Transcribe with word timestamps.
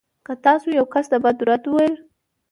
که 0.25 0.33
تاسو 0.45 0.67
يو 0.77 0.85
کس 0.93 1.05
ته 1.11 1.17
بد 1.23 1.37
رد 1.49 1.63
وویل. 1.67 1.93